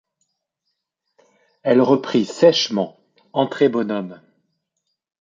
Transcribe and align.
Elle 1.61 1.79
reprit 1.79 2.25
sèchement:— 2.25 2.99
Entrez, 3.33 3.69
bonhomme. 3.69 4.19